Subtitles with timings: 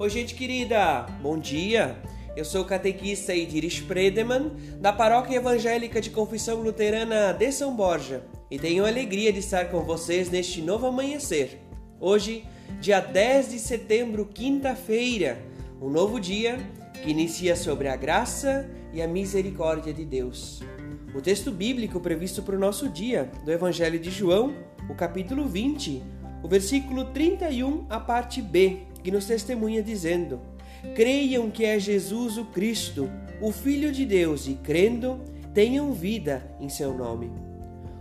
[0.00, 1.94] Oi, gente querida, bom dia.
[2.34, 8.24] Eu sou o catequista Idiris Predeman, da Paróquia Evangélica de Confissão Luterana de São Borja,
[8.50, 11.60] e tenho a alegria de estar com vocês neste novo amanhecer.
[12.00, 12.46] Hoje,
[12.80, 15.38] dia 10 de setembro, quinta-feira,
[15.82, 16.58] um novo dia
[17.02, 20.62] que inicia sobre a graça e a misericórdia de Deus.
[21.14, 24.54] O texto bíblico previsto para o nosso dia, do Evangelho de João,
[24.88, 26.02] o capítulo 20,
[26.42, 30.40] o versículo 31, a parte B, que nos testemunha dizendo:
[30.94, 35.20] Creiam que é Jesus o Cristo, o Filho de Deus, e crendo,
[35.52, 37.30] tenham vida em seu nome.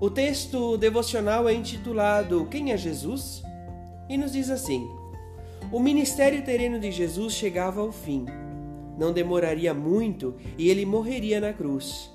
[0.00, 3.42] O texto devocional é intitulado Quem é Jesus?
[4.08, 4.88] e nos diz assim:
[5.72, 8.26] O ministério terreno de Jesus chegava ao fim.
[8.98, 12.10] Não demoraria muito e ele morreria na cruz.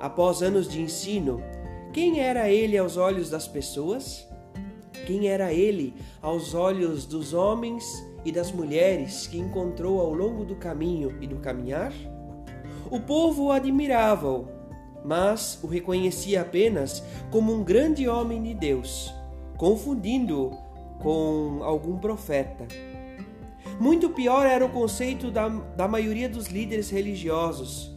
[0.00, 1.42] Após anos de ensino,
[1.92, 4.27] quem era ele aos olhos das pessoas?
[5.08, 10.54] Quem era ele aos olhos dos homens e das mulheres que encontrou ao longo do
[10.54, 11.94] caminho e do caminhar?
[12.90, 14.44] O povo o admirava,
[15.02, 19.10] mas o reconhecia apenas como um grande homem de Deus,
[19.56, 20.50] confundindo-o
[20.98, 22.68] com algum profeta.
[23.80, 27.90] Muito pior era o conceito da, da maioria dos líderes religiosos.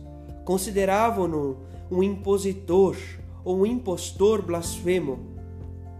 [0.45, 1.57] Consideravam-no
[1.91, 2.95] um impositor
[3.43, 5.30] ou um impostor blasfemo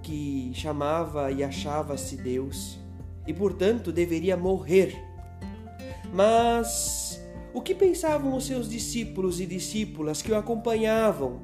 [0.02, 2.80] que chamava e achava-se Deus
[3.28, 4.96] e, portanto, deveria morrer.
[6.14, 7.22] Mas
[7.54, 11.42] o que pensavam os seus discípulos e discípulas que o acompanhavam,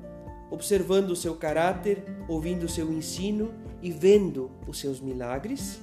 [0.49, 5.79] observando o seu caráter, ouvindo o seu ensino e vendo os seus milagres?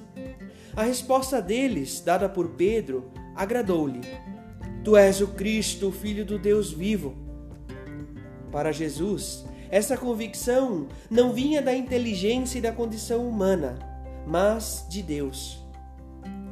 [0.75, 4.01] A resposta deles, dada por Pedro, agradou-lhe.
[4.83, 7.15] Tu és o Cristo, o Filho do Deus vivo.
[8.51, 13.77] Para Jesus, essa convicção não vinha da inteligência e da condição humana,
[14.25, 15.63] mas de Deus.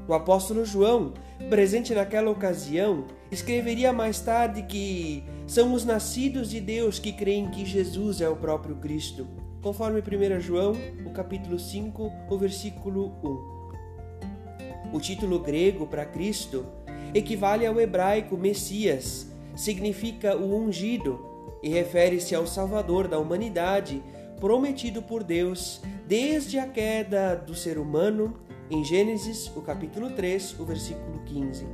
[0.08, 1.14] O apóstolo João,
[1.50, 7.66] presente naquela ocasião, escreveria mais tarde que são os nascidos de Deus que creem que
[7.66, 9.26] Jesus é o próprio Cristo,
[9.62, 10.74] conforme 1 João,
[11.06, 14.96] o capítulo 5, o versículo 1.
[14.96, 16.66] O título grego para Cristo
[17.14, 21.33] equivale ao hebraico Messias, significa o ungido
[21.64, 24.04] e refere-se ao Salvador da humanidade
[24.40, 28.38] prometido por Deus desde a queda do ser humano
[28.70, 31.66] em Gênesis, o capítulo 3, o versículo 15.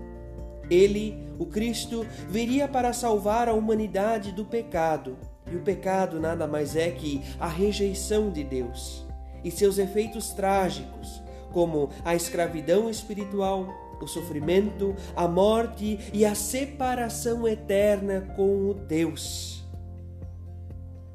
[0.70, 5.18] Ele, o Cristo, viria para salvar a humanidade do pecado,
[5.52, 9.04] e o pecado nada mais é que a rejeição de Deus
[9.44, 13.68] e seus efeitos trágicos, como a escravidão espiritual,
[14.00, 19.60] o sofrimento, a morte e a separação eterna com o Deus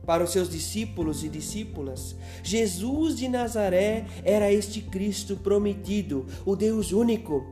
[0.05, 6.93] para os seus discípulos e discípulas, Jesus de Nazaré era este Cristo prometido, o Deus
[6.93, 7.45] único.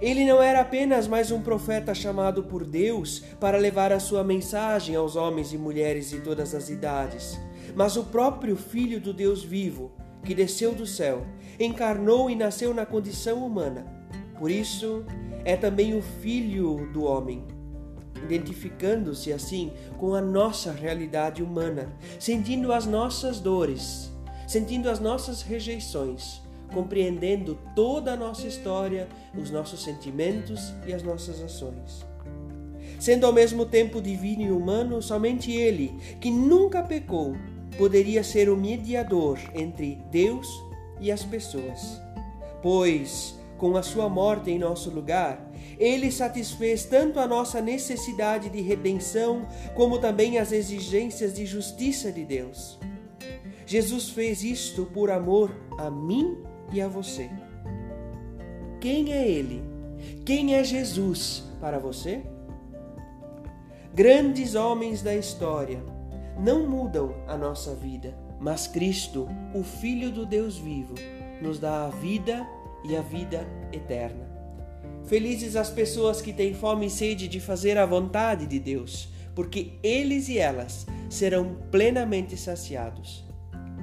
[0.00, 4.94] Ele não era apenas mais um profeta chamado por Deus para levar a sua mensagem
[4.94, 7.38] aos homens e mulheres de todas as idades,
[7.74, 9.90] mas o próprio Filho do Deus vivo,
[10.24, 11.26] que desceu do céu,
[11.58, 13.86] encarnou e nasceu na condição humana.
[14.38, 15.04] Por isso,
[15.44, 17.57] é também o Filho do homem
[18.24, 24.12] identificando-se assim com a nossa realidade humana, sentindo as nossas dores,
[24.46, 26.40] sentindo as nossas rejeições,
[26.72, 32.06] compreendendo toda a nossa história, os nossos sentimentos e as nossas ações.
[32.98, 37.36] Sendo ao mesmo tempo divino e humano, somente Ele, que nunca pecou,
[37.76, 40.48] poderia ser o mediador entre Deus
[41.00, 42.00] e as pessoas.
[42.60, 45.47] Pois com a sua morte em nosso lugar,
[45.78, 52.24] ele satisfez tanto a nossa necessidade de redenção, como também as exigências de justiça de
[52.24, 52.78] Deus.
[53.66, 56.38] Jesus fez isto por amor a mim
[56.72, 57.30] e a você.
[58.80, 59.62] Quem é Ele?
[60.24, 62.22] Quem é Jesus para você?
[63.94, 65.82] Grandes homens da história
[66.38, 70.94] não mudam a nossa vida, mas Cristo, o Filho do Deus vivo,
[71.42, 72.48] nos dá a vida
[72.84, 74.37] e a vida eterna.
[75.08, 79.72] Felizes as pessoas que têm fome e sede de fazer a vontade de Deus, porque
[79.82, 83.24] eles e elas serão plenamente saciados.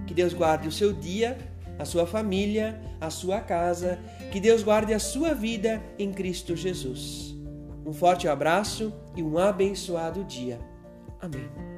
[0.06, 1.36] Que Deus guarde o seu dia,
[1.80, 3.98] a sua família, a sua casa,
[4.32, 7.36] que Deus guarde a sua vida em Cristo Jesus.
[7.84, 10.60] Um forte abraço e um abençoado dia.
[11.20, 11.75] Amém.